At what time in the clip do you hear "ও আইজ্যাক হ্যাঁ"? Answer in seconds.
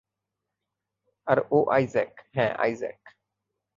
1.51-2.53